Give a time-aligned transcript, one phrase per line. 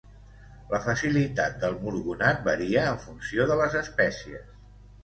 [0.71, 4.53] La facilitat del murgonat varia en funció de les espècies.